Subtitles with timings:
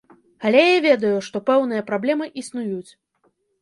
[0.47, 2.91] Але я ведаю, што пэўныя праблемы існуюць.